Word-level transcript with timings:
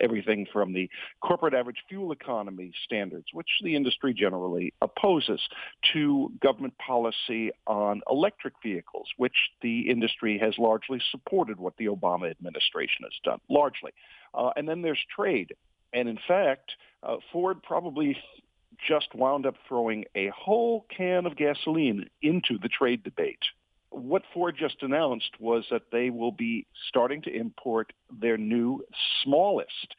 everything 0.00 0.46
from 0.52 0.72
the 0.72 0.88
corporate 1.20 1.54
average 1.54 1.82
fuel 1.88 2.12
economy 2.12 2.72
standards, 2.84 3.26
which 3.32 3.48
the 3.62 3.76
industry 3.76 4.14
generally 4.14 4.72
opposes, 4.80 5.40
to 5.92 6.30
government 6.40 6.74
policy 6.78 7.50
on 7.66 8.00
electric 8.10 8.54
vehicles, 8.62 9.08
which 9.16 9.36
the 9.62 9.90
industry 9.90 10.38
has 10.38 10.54
largely 10.58 11.00
supported 11.10 11.58
what 11.58 11.76
the 11.76 11.86
Obama 11.86 12.30
administration 12.30 13.04
has 13.04 13.12
done, 13.24 13.40
largely. 13.48 13.92
Uh, 14.34 14.50
and 14.56 14.68
then 14.68 14.82
there's 14.82 15.04
trade. 15.14 15.54
And 15.92 16.08
in 16.08 16.18
fact, 16.26 16.72
uh, 17.02 17.16
Ford 17.32 17.62
probably 17.62 18.16
just 18.86 19.14
wound 19.14 19.46
up 19.46 19.54
throwing 19.66 20.04
a 20.14 20.28
whole 20.28 20.86
can 20.94 21.26
of 21.26 21.36
gasoline 21.36 22.08
into 22.22 22.58
the 22.58 22.68
trade 22.68 23.02
debate. 23.02 23.42
What 23.90 24.22
Ford 24.34 24.56
just 24.58 24.82
announced 24.82 25.30
was 25.40 25.64
that 25.70 25.90
they 25.90 26.10
will 26.10 26.32
be 26.32 26.66
starting 26.88 27.22
to 27.22 27.34
import 27.34 27.92
their 28.20 28.36
new 28.36 28.84
smallest 29.22 29.94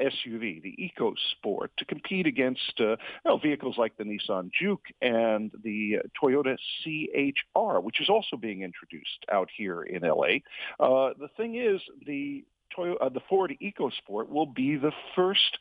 SUV, 0.00 0.62
the 0.62 0.76
EcoSport, 0.78 1.68
to 1.78 1.84
compete 1.84 2.26
against 2.26 2.80
uh, 2.80 2.96
you 3.24 3.38
vehicles 3.42 3.76
like 3.76 3.96
the 3.96 4.04
Nissan 4.04 4.50
Juke 4.52 4.86
and 5.02 5.50
the 5.62 5.98
Toyota 6.22 6.56
CHR, 6.84 7.80
which 7.80 8.00
is 8.00 8.08
also 8.08 8.36
being 8.36 8.62
introduced 8.62 9.24
out 9.32 9.48
here 9.56 9.82
in 9.82 10.02
LA. 10.02 10.38
Uh, 10.78 11.14
the 11.18 11.28
thing 11.36 11.56
is, 11.56 11.80
the 12.06 12.44
Toyota, 12.76 12.96
uh, 13.00 13.08
the 13.08 13.20
Ford 13.28 13.54
EcoSport 13.62 14.28
will 14.28 14.46
be 14.46 14.76
the 14.76 14.92
first 15.14 15.58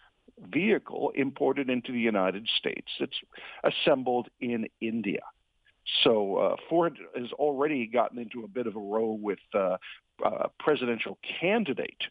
vehicle 0.52 1.12
imported 1.16 1.70
into 1.70 1.92
the 1.92 2.00
United 2.00 2.48
States. 2.58 2.88
It's 3.00 3.20
assembled 3.64 4.30
in 4.40 4.68
India. 4.80 5.22
So 6.04 6.38
uh, 6.38 6.56
Ford 6.70 6.98
has 7.16 7.32
already 7.34 7.88
gotten 7.88 8.20
into 8.20 8.44
a 8.44 8.48
bit 8.48 8.68
of 8.68 8.76
a 8.76 8.80
row 8.80 9.12
with 9.12 9.40
uh, 9.54 9.78
uh, 10.24 10.48
presidential 10.60 11.18
candidate 11.40 12.02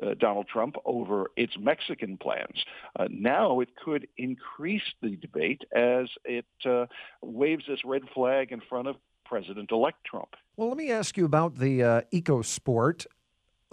uh, 0.00 0.14
Donald 0.18 0.46
Trump 0.48 0.76
over 0.84 1.30
its 1.36 1.52
Mexican 1.58 2.16
plans. 2.16 2.64
Uh, 2.98 3.08
now 3.10 3.60
it 3.60 3.70
could 3.76 4.08
increase 4.16 4.82
the 5.02 5.16
debate 5.16 5.62
as 5.74 6.08
it 6.24 6.46
uh, 6.64 6.86
waves 7.20 7.64
this 7.68 7.84
red 7.84 8.02
flag 8.14 8.52
in 8.52 8.60
front 8.60 8.88
of 8.88 8.96
President-elect 9.24 10.04
Trump. 10.04 10.34
Well, 10.56 10.68
let 10.68 10.76
me 10.76 10.90
ask 10.90 11.16
you 11.16 11.24
about 11.24 11.56
the 11.56 11.82
uh, 11.82 12.00
EcoSport. 12.12 13.06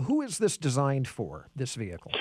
Who 0.03 0.21
is 0.21 0.37
this 0.37 0.57
designed 0.57 1.07
for, 1.07 1.49
this 1.55 1.75
vehicle? 1.75 2.11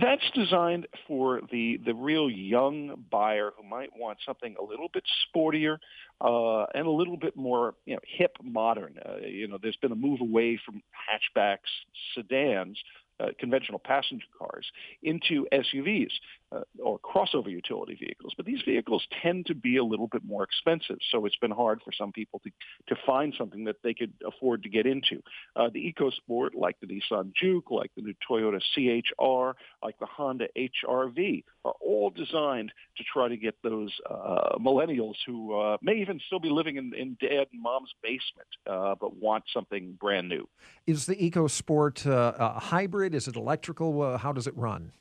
That's 0.00 0.22
designed 0.34 0.86
for 1.06 1.40
the 1.50 1.78
the 1.84 1.94
real 1.94 2.30
young 2.30 3.04
buyer 3.10 3.52
who 3.56 3.68
might 3.68 3.90
want 3.96 4.18
something 4.24 4.54
a 4.58 4.62
little 4.62 4.88
bit 4.92 5.04
sportier 5.26 5.78
uh, 6.20 6.64
and 6.74 6.86
a 6.86 6.90
little 6.90 7.16
bit 7.16 7.36
more 7.36 7.74
you 7.84 7.94
know, 7.94 8.00
hip, 8.06 8.36
modern. 8.42 8.98
Uh, 9.04 9.26
you 9.26 9.48
know, 9.48 9.58
there's 9.60 9.76
been 9.76 9.92
a 9.92 9.96
move 9.96 10.20
away 10.20 10.58
from 10.64 10.82
hatchbacks, 10.94 11.70
sedans, 12.14 12.78
uh, 13.20 13.26
conventional 13.38 13.78
passenger 13.78 14.26
cars 14.38 14.66
into 15.02 15.46
SUVs 15.52 16.12
uh, 16.52 16.60
or 16.82 16.98
crossover 16.98 17.50
utility 17.50 17.94
vehicles. 17.94 18.34
But 18.36 18.46
these 18.46 18.62
vehicles 18.64 19.06
tend 19.22 19.46
to 19.46 19.54
be 19.54 19.76
a 19.76 19.84
little 19.84 20.08
bit 20.08 20.24
more 20.24 20.42
expensive, 20.42 20.98
so 21.10 21.26
it's 21.26 21.36
been 21.36 21.50
hard 21.50 21.80
for 21.84 21.92
some 21.92 22.12
people 22.12 22.40
to, 22.40 22.50
to 22.88 23.00
find 23.06 23.34
something 23.36 23.64
that 23.64 23.76
they 23.82 23.94
could 23.94 24.12
afford 24.26 24.62
to 24.64 24.68
get 24.68 24.86
into. 24.86 25.22
Uh, 25.54 25.68
the 25.72 25.92
EcoSport, 25.92 26.50
like 26.54 26.76
the 26.80 26.86
Nissan 26.86 27.32
Juke, 27.34 27.70
like 27.70 27.90
the 27.96 28.02
new 28.02 28.14
Toyota 28.28 28.60
CHR, 28.74 29.56
like 29.84 29.98
the 29.98 30.06
Honda 30.06 30.48
HRV, 30.56 31.44
are 31.64 31.74
all 31.80 32.10
designed 32.10 32.72
to 32.96 33.04
try 33.04 33.28
to 33.28 33.36
get 33.36 33.54
those 33.62 33.92
uh, 34.08 34.58
millennials 34.58 35.14
who 35.26 35.58
uh, 35.58 35.76
may 35.82 35.94
even 35.96 36.20
still 36.26 36.40
be 36.40 36.50
living 36.50 36.76
in, 36.76 36.92
in 36.94 37.16
dad 37.20 37.46
and 37.52 37.62
mom's 37.62 37.92
basement, 38.02 38.48
uh, 38.66 38.94
but 39.00 39.16
want 39.16 39.44
something 39.52 39.92
brand 40.00 40.28
new. 40.28 40.48
Is 40.86 41.06
the 41.06 41.16
EcoSport 41.16 42.06
uh, 42.06 42.34
a 42.38 42.58
hybrid? 42.58 43.14
Is 43.14 43.28
it 43.28 43.36
electrical? 43.36 44.18
how 44.18 44.32
does 44.32 44.46
it 44.46 44.56
run? 44.56 44.92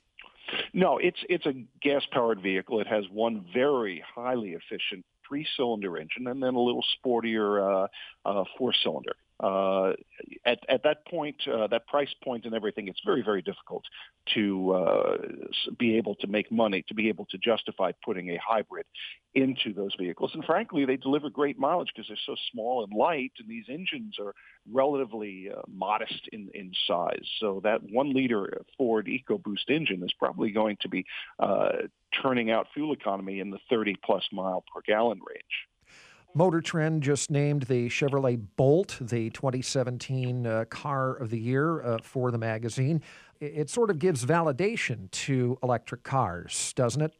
No, 0.73 0.97
it's 0.97 1.19
it's 1.29 1.45
a 1.45 1.53
gas-powered 1.81 2.41
vehicle. 2.41 2.79
It 2.79 2.87
has 2.87 3.05
one 3.11 3.45
very 3.53 4.03
highly 4.15 4.51
efficient 4.51 5.05
three-cylinder 5.27 5.97
engine 5.97 6.27
and 6.27 6.41
then 6.41 6.55
a 6.55 6.59
little 6.59 6.83
sportier 6.97 7.85
uh, 7.85 7.87
uh, 8.25 8.43
four-cylinder 8.57 9.13
uh, 9.39 9.93
at, 10.45 10.59
at 10.67 10.83
that 10.83 11.05
point, 11.07 11.35
uh, 11.47 11.67
that 11.67 11.87
price 11.87 12.13
point 12.23 12.45
and 12.45 12.53
everything, 12.53 12.87
it's 12.87 13.01
very, 13.05 13.21
very 13.21 13.41
difficult 13.41 13.83
to 14.33 14.71
uh, 14.71 15.17
be 15.77 15.97
able 15.97 16.15
to 16.15 16.27
make 16.27 16.51
money, 16.51 16.83
to 16.87 16.93
be 16.93 17.07
able 17.09 17.25
to 17.25 17.37
justify 17.37 17.91
putting 18.03 18.29
a 18.29 18.39
hybrid 18.45 18.85
into 19.35 19.73
those 19.73 19.91
vehicles. 19.97 20.31
And 20.33 20.43
frankly, 20.43 20.85
they 20.85 20.97
deliver 20.97 21.29
great 21.29 21.57
mileage 21.57 21.89
because 21.95 22.07
they're 22.09 22.17
so 22.25 22.35
small 22.51 22.83
and 22.83 22.93
light, 22.93 23.31
and 23.39 23.47
these 23.47 23.65
engines 23.69 24.17
are 24.19 24.33
relatively 24.71 25.49
uh, 25.55 25.61
modest 25.67 26.27
in, 26.33 26.49
in 26.53 26.71
size. 26.85 27.25
So 27.39 27.61
that 27.63 27.81
one 27.83 28.13
liter 28.13 28.61
Ford 28.77 29.07
EcoBoost 29.07 29.69
engine 29.69 30.03
is 30.03 30.13
probably 30.19 30.51
going 30.51 30.77
to 30.81 30.89
be 30.89 31.05
uh, 31.39 31.69
turning 32.21 32.51
out 32.51 32.67
fuel 32.73 32.93
economy 32.93 33.39
in 33.39 33.51
the 33.51 33.59
30 33.69 33.95
plus 34.03 34.23
mile 34.31 34.63
per 34.73 34.81
gallon 34.85 35.19
range. 35.25 35.67
Motor 36.35 36.61
Trend 36.61 37.01
just 37.01 37.31
named 37.31 37.63
the 37.63 37.89
Chevrolet 37.89 38.39
Bolt 38.55 38.97
the 39.01 39.31
2017 39.31 40.45
uh, 40.45 40.65
Car 40.69 41.15
of 41.15 41.31
the 41.31 41.39
Year 41.39 41.81
uh, 41.81 41.97
for 42.03 42.29
the 42.29 42.37
magazine. 42.37 43.01
It, 43.39 43.53
it 43.55 43.69
sort 43.69 43.89
of 43.89 43.97
gives 43.97 44.25
validation 44.25 45.09
to 45.11 45.57
electric 45.63 46.03
cars, 46.03 46.71
doesn't 46.75 47.01
it? 47.01 47.13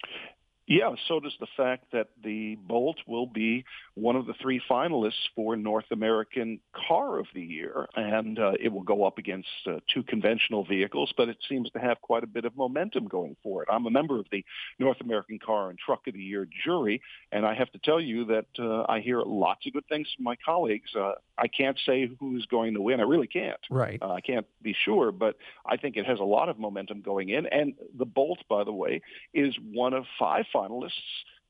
Yeah, 0.69 0.94
so 1.07 1.19
does 1.19 1.35
the 1.40 1.47
fact 1.57 1.85
that 1.94 2.09
the 2.24 2.56
Bolt 2.56 2.97
will 3.07 3.25
be 3.25 3.66
one 3.96 4.16
of 4.16 4.28
the 4.28 4.35
three 4.40 4.62
finalists 4.69 5.28
for 5.35 5.56
North 5.56 5.88
American 5.90 6.59
Car 6.88 7.18
of 7.18 7.25
the 7.34 7.41
Year, 7.41 7.88
and 7.96 8.38
uh, 8.38 8.52
it 8.59 8.72
will 8.72 8.84
go 8.84 9.03
up 9.03 9.18
against 9.18 9.47
uh, 9.66 9.80
two 9.91 10.03
conventional 10.03 10.63
vehicles, 10.63 11.12
but 11.18 11.28
it 11.28 11.38
seems 11.50 11.72
to 11.72 11.80
have 11.80 12.00
quite 12.02 12.24
a 12.24 12.28
bit 12.28 12.46
of 12.46 12.56
momentum 12.56 13.07
going 13.07 13.35
for 13.41 13.63
it. 13.63 13.69
I'm 13.72 13.88
a 13.88 13.90
member 13.90 14.19
of 14.19 14.28
the 14.31 14.46
North 14.78 15.02
American 15.02 15.40
Car 15.40 15.72
and 15.72 15.80
Truck 15.80 16.06
of 16.06 16.13
the 16.13 16.19
Year 16.19 16.47
jury, 16.63 17.01
and 17.31 17.47
I 17.47 17.56
have 17.56 17.72
to 17.72 17.80
tell 17.80 18.00
you 18.00 18.25
that 18.25 18.46
uh, 18.59 18.86
I 18.88 19.00
hear 19.00 19.24
lots 19.24 19.66
of 19.66 19.74
good 19.74 19.88
things 19.90 20.07
from 20.16 20.24
my 20.24 20.36
colleagues. 20.46 20.91
Uh, 20.96 21.13
I 21.36 21.47
can't 21.47 21.80
say 21.84 22.12
who's 22.19 22.46
going 22.46 22.75
to 22.75 22.81
win. 22.81 23.00
I 23.00 23.03
really 23.03 23.25
can't. 23.25 23.59
Right. 23.72 24.00
Uh, 24.00 24.12
I 24.12 24.22
can't 24.22 24.46
be 24.62 24.75
sure, 24.86 25.12
but 25.12 25.36
I 25.66 25.78
think 25.78 25.97
it 25.97 26.06
has 26.06 26.19
a 26.19 26.24
lot 26.24 26.47
of 26.47 26.59
momentum 26.59 27.01
going 27.01 27.30
in. 27.30 27.47
And 27.47 27.74
the 27.97 28.06
Bolt, 28.06 28.40
by 28.47 28.63
the 28.63 28.74
way, 28.74 29.01
is 29.34 29.56
one 29.74 29.94
of 29.94 30.03
five 30.19 30.46
finalists 30.59 30.92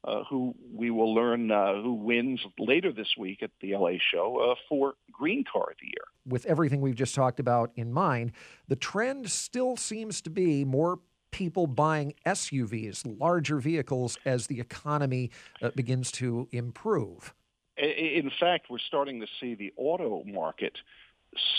uh, 0.03 0.23
who 0.29 0.55
we 0.73 0.91
will 0.91 1.13
learn 1.13 1.51
uh, 1.51 1.73
who 1.81 1.93
wins 1.93 2.39
later 2.57 2.91
this 2.91 3.15
week 3.17 3.43
at 3.43 3.51
the 3.61 3.75
LA 3.75 3.93
show 4.11 4.51
uh, 4.51 4.55
for 4.69 4.93
Green 5.11 5.43
Car 5.43 5.71
of 5.71 5.77
the 5.81 5.87
Year. 5.87 6.05
With 6.25 6.45
everything 6.45 6.81
we've 6.81 6.95
just 6.95 7.15
talked 7.15 7.39
about 7.39 7.71
in 7.75 7.91
mind, 7.91 8.31
the 8.67 8.75
trend 8.75 9.29
still 9.29 9.75
seems 9.75 10.21
to 10.21 10.29
be 10.29 10.63
more 10.63 10.99
people 11.31 11.67
buying 11.67 12.13
SUVs, 12.25 13.03
larger 13.19 13.59
vehicles, 13.59 14.17
as 14.25 14.47
the 14.47 14.59
economy 14.59 15.31
uh, 15.61 15.69
begins 15.75 16.11
to 16.13 16.47
improve. 16.51 17.33
In 17.77 18.31
fact, 18.39 18.67
we're 18.69 18.79
starting 18.79 19.21
to 19.21 19.27
see 19.39 19.55
the 19.55 19.71
auto 19.77 20.23
market 20.25 20.73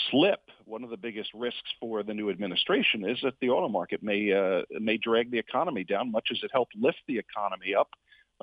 slip. 0.09 0.39
One 0.65 0.83
of 0.83 0.89
the 0.89 0.97
biggest 0.97 1.29
risks 1.33 1.69
for 1.79 2.03
the 2.03 2.13
new 2.13 2.29
administration 2.29 3.07
is 3.07 3.17
that 3.23 3.33
the 3.41 3.49
auto 3.49 3.69
market 3.69 4.03
may 4.03 4.31
uh, 4.31 4.61
may 4.79 4.97
drag 4.97 5.31
the 5.31 5.39
economy 5.39 5.83
down, 5.83 6.11
much 6.11 6.29
as 6.31 6.39
it 6.43 6.51
helped 6.53 6.75
lift 6.75 6.99
the 7.07 7.17
economy 7.17 7.75
up 7.75 7.89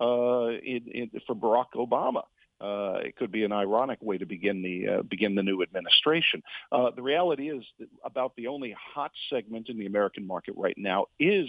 uh, 0.01 0.49
in, 0.49 0.87
in, 0.93 1.11
for 1.27 1.35
Barack 1.35 1.73
Obama. 1.77 2.23
Uh, 2.61 2.99
it 3.05 3.15
could 3.17 3.31
be 3.31 3.45
an 3.45 3.53
ironic 3.53 3.99
way 4.03 4.19
to 4.19 4.27
begin 4.27 4.63
the 4.63 4.89
uh, 4.89 5.03
begin 5.03 5.35
the 5.35 5.43
new 5.43 5.63
administration. 5.63 6.43
Uh, 6.73 6.91
the 6.95 7.03
reality 7.03 7.51
is 7.51 7.65
that 7.79 7.89
about 8.05 8.35
the 8.37 8.49
only 8.49 8.75
hot 8.95 9.13
segment 9.31 9.69
in 9.69 9.79
the 9.79 9.87
American 9.87 10.27
market 10.27 10.55
right 10.57 10.77
now 10.77 11.07
is 11.21 11.49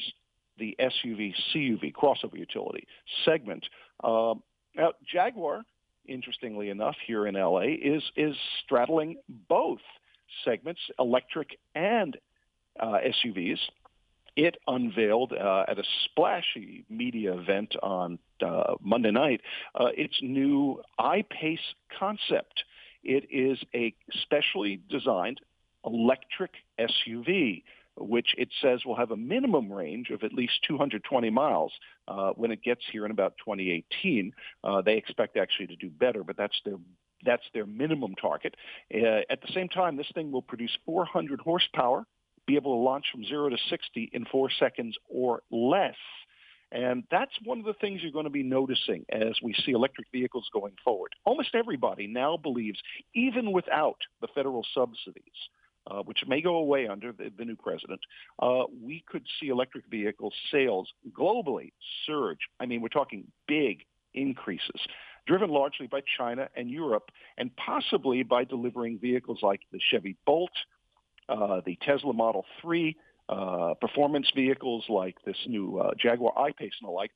the 0.59 0.75
SUV 0.79 1.33
CUV 1.53 1.93
crossover 1.93 2.37
utility 2.37 2.85
segment. 3.25 3.65
Uh, 4.03 4.35
now, 4.75 4.93
Jaguar 5.11 5.63
interestingly 6.09 6.69
enough, 6.69 6.95
here 7.05 7.27
in 7.27 7.35
LA, 7.35 7.75
is 7.81 8.03
is 8.15 8.35
straddling 8.63 9.17
both 9.49 9.79
segments, 10.43 10.81
electric 10.97 11.59
and 11.75 12.17
uh, 12.79 12.97
SUVs. 13.25 13.59
It 14.35 14.57
unveiled 14.67 15.33
uh, 15.33 15.65
at 15.67 15.79
a 15.79 15.83
splashy 16.05 16.85
media 16.89 17.33
event 17.33 17.75
on 17.83 18.19
uh, 18.45 18.75
Monday 18.79 19.11
night 19.11 19.41
uh, 19.75 19.87
its 19.97 20.17
new 20.21 20.81
I-Pace 20.97 21.59
concept. 21.97 22.63
It 23.03 23.27
is 23.31 23.57
a 23.73 23.93
specially 24.21 24.81
designed 24.89 25.41
electric 25.85 26.51
SUV 26.79 27.63
which 27.99 28.33
it 28.37 28.49
says 28.61 28.85
will 28.85 28.95
have 28.95 29.11
a 29.11 29.17
minimum 29.17 29.71
range 29.71 30.09
of 30.09 30.23
at 30.23 30.33
least 30.33 30.53
220 30.67 31.29
miles 31.29 31.71
uh, 32.07 32.31
when 32.31 32.51
it 32.51 32.63
gets 32.63 32.81
here 32.91 33.05
in 33.05 33.11
about 33.11 33.33
2018. 33.39 34.33
Uh, 34.63 34.81
they 34.81 34.97
expect 34.97 35.37
actually 35.37 35.67
to 35.67 35.75
do 35.75 35.89
better, 35.89 36.23
but 36.23 36.37
that's 36.37 36.59
their 36.65 36.77
that's 37.25 37.43
their 37.53 37.65
minimum 37.65 38.15
target. 38.15 38.55
Uh, 38.93 39.21
at 39.29 39.41
the 39.41 39.51
same 39.53 39.67
time, 39.67 39.97
this 39.97 40.09
thing 40.13 40.31
will 40.31 40.41
produce 40.41 40.71
400 40.85 41.41
horsepower, 41.41 42.05
be 42.47 42.55
able 42.55 42.75
to 42.75 42.81
launch 42.81 43.05
from 43.11 43.25
zero 43.25 43.49
to 43.49 43.57
60 43.69 44.09
in 44.13 44.25
four 44.25 44.49
seconds 44.49 44.95
or 45.09 45.41
less. 45.51 45.97
And 46.71 47.03
that's 47.09 47.31
one 47.43 47.59
of 47.59 47.65
the 47.65 47.73
things 47.73 48.01
you're 48.01 48.11
going 48.11 48.25
to 48.25 48.29
be 48.29 48.43
noticing 48.43 49.05
as 49.09 49.33
we 49.41 49.55
see 49.65 49.71
electric 49.71 50.07
vehicles 50.11 50.47
going 50.53 50.75
forward. 50.83 51.13
Almost 51.25 51.55
everybody 51.55 52.05
now 52.05 52.37
believes, 52.37 52.79
even 53.15 53.51
without 53.51 53.97
the 54.21 54.27
federal 54.35 54.65
subsidies, 54.73 55.23
uh, 55.89 56.01
which 56.03 56.19
may 56.27 56.41
go 56.41 56.55
away 56.57 56.87
under 56.87 57.11
the, 57.11 57.31
the 57.37 57.45
new 57.45 57.55
president, 57.55 57.99
uh, 58.39 58.63
we 58.81 59.03
could 59.07 59.25
see 59.39 59.47
electric 59.47 59.85
vehicle 59.89 60.31
sales 60.51 60.89
globally 61.11 61.71
surge. 62.05 62.39
I 62.59 62.65
mean, 62.65 62.81
we're 62.81 62.89
talking 62.89 63.25
big 63.47 63.85
increases, 64.13 64.81
driven 65.27 65.49
largely 65.49 65.87
by 65.87 66.01
China 66.17 66.49
and 66.55 66.69
Europe, 66.69 67.11
and 67.37 67.51
possibly 67.55 68.23
by 68.23 68.43
delivering 68.43 68.99
vehicles 68.99 69.39
like 69.41 69.61
the 69.71 69.79
Chevy 69.91 70.17
Bolt, 70.25 70.51
uh, 71.27 71.61
the 71.65 71.77
Tesla 71.81 72.13
Model 72.13 72.45
3, 72.61 72.95
uh, 73.29 73.75
performance 73.79 74.27
vehicles 74.35 74.85
like 74.89 75.15
this 75.25 75.37
new 75.47 75.77
uh, 75.77 75.91
Jaguar 75.99 76.33
I-Pace 76.37 76.73
and 76.81 76.87
the 76.87 76.91
like, 76.91 77.11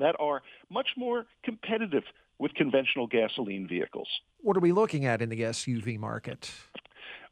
that 0.00 0.16
are 0.18 0.42
much 0.70 0.88
more 0.96 1.26
competitive 1.44 2.02
with 2.38 2.52
conventional 2.54 3.06
gasoline 3.06 3.68
vehicles. 3.68 4.08
What 4.40 4.56
are 4.56 4.60
we 4.60 4.72
looking 4.72 5.06
at 5.06 5.22
in 5.22 5.28
the 5.28 5.42
SUV 5.42 5.98
market? 5.98 6.52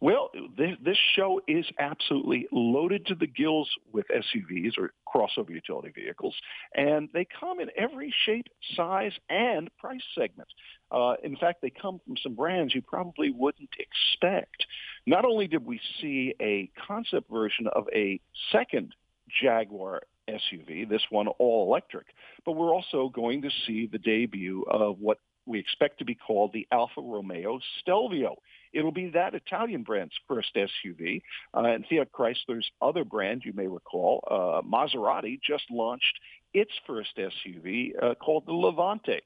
Well, 0.02 0.30
this, 0.58 0.76
this 0.84 0.98
show 1.14 1.40
is 1.46 1.64
absolutely 1.78 2.48
loaded 2.50 3.06
to 3.06 3.14
the 3.14 3.28
gills 3.28 3.70
with 3.92 4.04
SUVs 4.08 4.72
or 4.76 4.90
crossover 5.06 5.50
utility 5.50 5.92
vehicles, 5.94 6.34
and 6.74 7.08
they 7.14 7.24
come 7.38 7.60
in 7.60 7.68
every 7.78 8.12
shape, 8.26 8.48
size, 8.74 9.12
and 9.30 9.70
price 9.78 10.02
segment. 10.18 10.48
Uh, 10.90 11.14
in 11.22 11.36
fact, 11.36 11.62
they 11.62 11.70
come 11.70 12.00
from 12.04 12.16
some 12.20 12.34
brands 12.34 12.74
you 12.74 12.82
probably 12.82 13.30
wouldn't 13.30 13.70
expect. 13.78 14.66
Not 15.06 15.24
only 15.24 15.46
did 15.46 15.64
we 15.64 15.80
see 16.00 16.34
a 16.40 16.68
concept 16.84 17.30
version 17.30 17.68
of 17.68 17.86
a 17.94 18.20
second 18.50 18.96
Jaguar 19.40 20.02
SUV, 20.28 20.88
this 20.88 21.02
one 21.10 21.28
all 21.28 21.68
electric, 21.68 22.06
but 22.44 22.56
we're 22.56 22.74
also 22.74 23.08
going 23.08 23.42
to 23.42 23.50
see 23.68 23.86
the 23.86 23.98
debut 23.98 24.64
of 24.68 24.98
what 24.98 25.18
we 25.46 25.60
expect 25.60 25.98
to 25.98 26.04
be 26.04 26.16
called 26.16 26.52
the 26.52 26.66
Alfa 26.72 27.00
Romeo 27.00 27.60
Stelvio. 27.80 28.36
It'll 28.72 28.92
be 28.92 29.10
that 29.10 29.34
Italian 29.34 29.82
brand's 29.82 30.14
first 30.28 30.54
SUV. 30.54 31.22
Uh, 31.54 31.60
and 31.60 31.84
Fiat 31.86 32.12
Chrysler's 32.12 32.70
other 32.80 33.04
brand, 33.04 33.42
you 33.44 33.52
may 33.52 33.66
recall, 33.66 34.24
uh, 34.30 34.66
Maserati, 34.66 35.40
just 35.40 35.64
launched 35.70 36.18
its 36.54 36.72
first 36.86 37.10
SUV 37.16 37.92
uh, 38.02 38.14
called 38.14 38.46
the 38.46 38.52
Levante. 38.52 39.20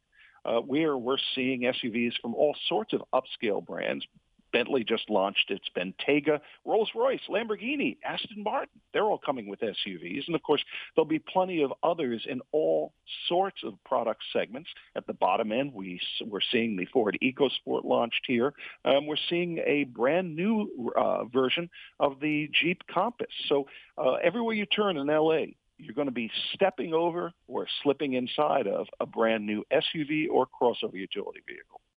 Uh, 0.45 0.61
where 0.61 0.97
we're 0.97 1.19
seeing 1.35 1.63
SUVs 1.63 2.13
from 2.23 2.33
all 2.33 2.55
sorts 2.69 2.93
of 2.93 3.03
upscale 3.13 3.67
brands, 3.67 4.07
Bentley 4.53 4.85
just 4.85 5.11
launched 5.11 5.51
its 5.51 5.65
Bentayga, 5.77 6.41
Rolls-Royce, 6.65 7.21
Lamborghini, 7.29 7.99
Aston 8.05 8.43
Martin. 8.43 8.81
They're 8.93 9.05
all 9.05 9.19
coming 9.19 9.49
with 9.49 9.61
SUVs. 9.61 10.27
And 10.27 10.35
of 10.35 10.43
course, 10.43 10.65
there'll 10.95 11.07
be 11.07 11.19
plenty 11.19 11.63
of 11.63 11.73
others 11.83 12.27
in 12.29 12.41
all 12.53 12.93
sorts 13.29 13.63
of 13.65 13.75
product 13.85 14.23
segments. 14.33 14.71
At 14.95 15.07
the 15.07 15.13
bottom 15.13 15.53
end, 15.53 15.73
we, 15.75 16.01
we're 16.25 16.41
seeing 16.53 16.77
the 16.77 16.87
Ford 16.87 17.19
EcoSport 17.23 17.85
launched 17.85 18.23
here. 18.27 18.55
Um, 18.85 19.07
we're 19.07 19.17
seeing 19.29 19.59
a 19.59 19.85
brand 19.85 20.35
new 20.35 20.93
uh, 20.97 21.25
version 21.25 21.69
of 22.01 22.21
the 22.21 22.51
Jeep 22.61 22.83
Compass. 22.93 23.33
So 23.49 23.67
uh, 23.99 24.15
everywhere 24.15 24.55
you 24.55 24.67
turn 24.67 24.97
in 24.97 25.07
LA, 25.07 25.47
you're 25.79 25.95
going 25.95 26.09
to 26.09 26.13
be 26.13 26.31
stepping 26.55 26.95
over 26.95 27.33
or 27.49 27.67
slipping 27.83 28.15
inside 28.15 28.67
of 28.67 28.87
a 29.01 29.07
brand 29.07 29.45
new 29.47 29.65
SUV 29.73 30.27
or 30.31 30.47
crossover 30.47 30.95
utility 30.95 31.41
vehicle. 31.47 31.81